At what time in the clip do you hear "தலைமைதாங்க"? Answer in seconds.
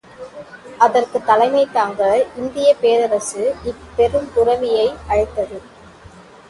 1.27-2.01